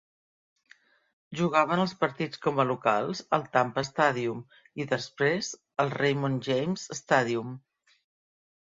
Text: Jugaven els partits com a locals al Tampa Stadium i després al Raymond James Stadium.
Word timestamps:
Jugaven 1.41 1.81
els 1.83 1.93
partits 2.05 2.41
com 2.47 2.63
a 2.63 2.65
locals 2.71 3.23
al 3.39 3.45
Tampa 3.59 3.85
Stadium 3.91 4.43
i 4.85 4.91
després 4.97 5.55
al 5.87 5.97
Raymond 6.01 6.47
James 6.53 6.91
Stadium. 7.05 7.59